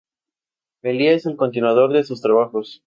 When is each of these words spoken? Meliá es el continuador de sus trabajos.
Meliá 0.81 1.11
es 1.11 1.27
el 1.27 1.35
continuador 1.37 1.93
de 1.93 2.03
sus 2.03 2.21
trabajos. 2.23 2.79